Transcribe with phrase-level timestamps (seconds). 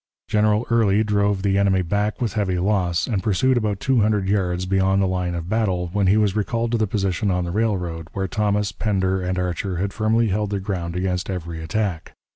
[0.27, 4.65] General Early drove the enemy back with heavy loss, and pursued about two hundred yards
[4.65, 8.07] beyond the line of battle, when he was recalled to the position on the railroad,
[8.13, 12.13] where Thomas, Pender, and Archer had firmly held their ground against every attack.